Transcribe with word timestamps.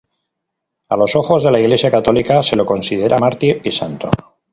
A 0.89 0.97
los 0.97 1.15
ojos 1.15 1.43
de 1.43 1.51
la 1.51 1.59
Iglesia 1.59 1.91
católica, 1.91 2.41
se 2.41 2.55
lo 2.55 2.65
considera 2.65 3.19
mártir 3.19 3.61
y 3.63 3.71
santo. 3.71 4.09